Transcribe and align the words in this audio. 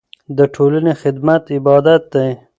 د 0.37 0.39
ټولنې 0.55 0.93
خدمت 1.01 1.43
عبادت 1.55 2.03
دی. 2.13 2.29